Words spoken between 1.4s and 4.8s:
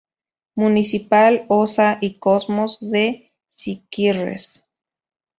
Osa y Cosmos de Siquirres.